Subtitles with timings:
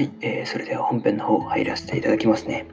[0.00, 2.66] はい、えーそれでは本編の方入らせていただきますね。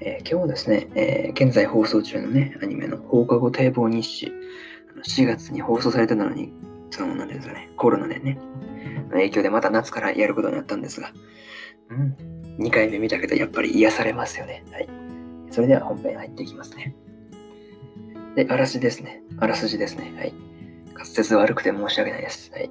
[0.00, 4.32] えー今日はですね、えー現在放送中のね、アニメの放課後堤防日誌、
[5.04, 6.54] 4月に放送されたのに、
[6.90, 8.38] その、なんていうんですかね、コロナでね、
[9.08, 11.12] の影響でまた夏からやることになったんですが、
[11.90, 12.16] うん、
[12.64, 14.64] 2回目見たけど、やっぱり癒されますよね。
[14.72, 14.88] はい。
[15.50, 16.96] それでは本編入っていきますね。
[18.34, 19.20] で、あらすじですね。
[19.40, 20.10] あらすじですね。
[20.16, 20.32] はい。
[20.94, 22.50] 滑舌悪くて申し訳ないです。
[22.50, 22.70] はい。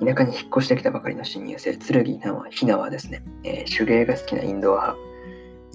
[0.00, 5.08] 田舎に引っ越してきたばかりの新入生、剣ひなはひなはですね、えー手芸が好きなインドア派。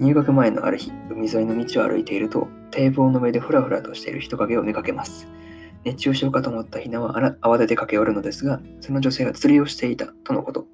[0.00, 5.28] 入学前のある日、海沿いの道を歩いていると、堤防の上でふらふらとしている人影を見かけます。
[5.84, 10.66] 熱中症かと思ったひなはあら慌てて駆け寄るのですが、その女性が釣りをしていたとのこと。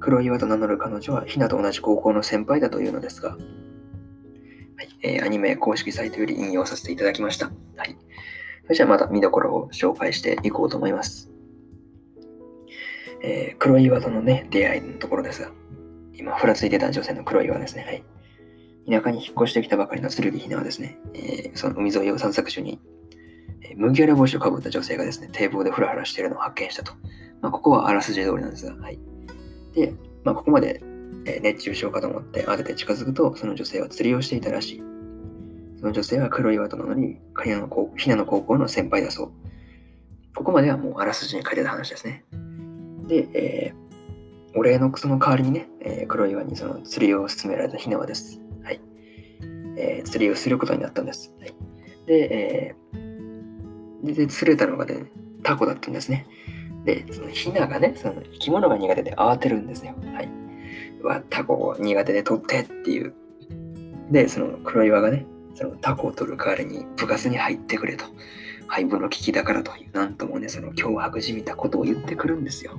[0.00, 7.50] 黒岩と名乗る彼女はひなと同じ高校の先輩だというのですが、はいえーアニメ公式サイトより引用させていただきました。
[7.76, 7.96] はい、
[8.62, 11.30] それじゃあまた見どころを紹介していこうと思います。
[13.22, 15.50] えー黒岩とのね、出会いのところですが、
[16.14, 17.84] 今、ふらついてた女性の黒岩ですね。
[17.84, 18.04] はい。
[18.90, 22.80] 田舎に引っ越してきたばかりの剣ひなはですね、えーその海沿いを散策中に、
[23.62, 26.92] えー麦わら帽子をかぶった女性がですね、堤防でふらふらしているのを発見したと。
[27.40, 28.98] まあ、ここはあらすじ通りなんですが、はい。
[29.74, 30.82] で、まあ、ここまで、
[31.26, 34.82] え熱中症かと思って慌てて近づくと、その女性は釣りをしていたらしい。
[35.78, 39.32] その女性は黒岩と名乗り、ひなの高ひなの高校の先輩だそう。
[40.34, 42.24] ここまではもうあらすじに書いてた話ですね。
[43.08, 43.88] で、えー
[44.54, 48.40] お礼のその代わりにね、えー黒岩にその釣りを勧められたひなわです。
[48.62, 48.80] はい。
[49.76, 51.34] えー釣りをすることになったんです。
[51.40, 51.54] はい、
[52.06, 55.10] で、えーで、釣れたのがね、
[55.42, 56.26] タコだったんですね。
[56.84, 59.94] で、そのひながね、その生き物が苦手で慌てるんですよ。
[60.14, 60.28] はい。
[61.02, 63.14] うわ、タコを苦手で取ってっていう。
[64.10, 68.06] で、その黒岩がね、そのタコを取る代わりに部活に入ってくれと。
[68.68, 72.78] 廃部の危機だからという、なんともね、その脅迫じみたことを言ってくるんですよ。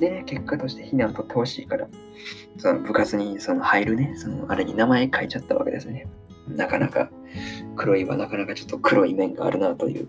[0.00, 1.86] でね、結果として避難を取ってほしいから、
[2.56, 6.06] その部活にその入るね、そのあれに名前書いちゃったわけですね。
[6.48, 7.10] なかなか、
[7.76, 10.08] 黒いはなかなかちょっと黒い面があるなという、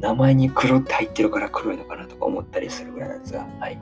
[0.00, 3.78] 名前に黒って入ってるから黒いのかなとか思ったりするぐらいなんですが、はい。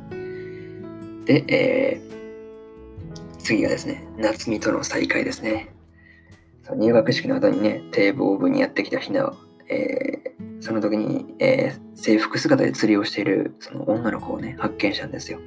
[1.25, 5.69] で、えー、次がですね、夏美との再会ですね。
[6.63, 9.37] その入学式の後にね、堤防部にやってきたひなは、
[9.69, 15.41] えーその時に、えー制服姿で釣りをしているその女の子をね、発見したんですよ。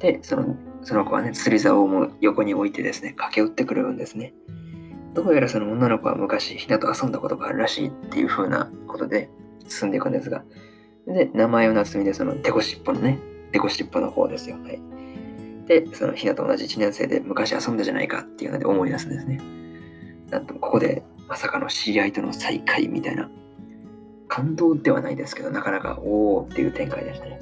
[0.00, 4.32] で、そのその子はね、釣り竿をも横に置いてですね、駆け寄ってくるんですね。
[5.14, 9.30] どうやらその女の子は昔、ひなと遊んだことがあるらしいっていう風なことで
[9.68, 10.44] 進んでいくんですが、
[11.06, 13.18] で、名前を夏美で、そのデコしっぽのね、
[13.52, 14.56] デコしっぽの方ですよ。
[14.62, 14.80] はい。
[15.66, 19.40] で、そのひなと同じ1年生で昔遊んだじゃないかっていうので思い出すんですね。
[20.30, 23.30] なんと、ここでまさかの知り合いとの再会みたいな
[24.28, 27.40] 感動ではないですけど、なかなかおーっていう展開でしたね。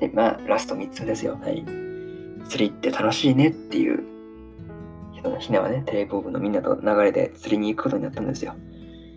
[0.00, 1.38] で、まあ、ラスト3つですよ。
[1.40, 1.64] はい。
[2.48, 4.02] 釣りって楽しいねっていう、
[5.38, 8.54] ひなはね、堤防部のみんなと流れで釣りに行くことになったんですよ。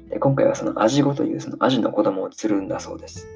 [0.09, 3.27] で、今回はそのアジゴというそのアジの子供を釣るんだそうです。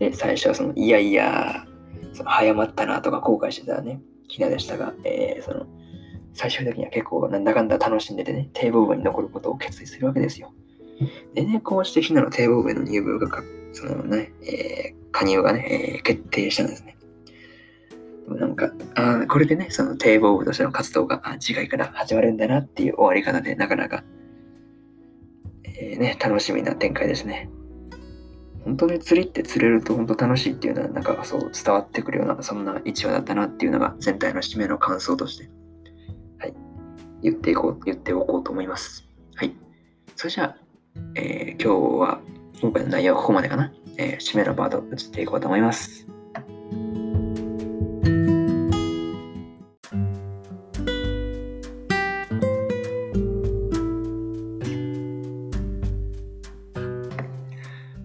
[0.00, 1.66] で、最初はその、いやいや、
[2.14, 5.66] その早まったなとか後悔してたね、ひなでしたが、えーその、
[6.34, 10.52] 最終的には結構なんだかんだ楽しんでてね、堤防部に残ることを決意するわけですよ。
[11.34, 16.96] でね、こうしてひなの堤防部への入部が、そのね、えー加入がね、えー決定したんですね。
[18.24, 24.04] でもなんか、あーこれでね、その堤防部としての活動があ次回から始まるんだなっていう終わり方で、なかなか、
[25.64, 27.50] えーね、楽しみな展開ですね。
[28.64, 35.50] 本当に釣りって釣れると本当楽しいっていうのは、なんかそう伝わってくるような、そんな一話だったなっていうのが全体の締めの感想として、
[37.22, 39.06] 言っていこう、言っておこうと思います。
[39.36, 39.54] はい。
[40.16, 40.56] それじゃあ、
[41.14, 42.20] えー今日は
[42.60, 43.72] 今回の内容はここまでかな。
[43.96, 46.06] えー締めのパート移っていこうと思います。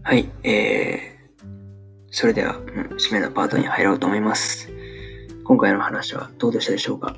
[0.03, 1.45] はい、えー、
[2.11, 2.63] それでは、うん、
[2.97, 4.69] 締めのパートに入ろうと思います。
[5.43, 7.17] 今回の話はどうでしたでしょうか？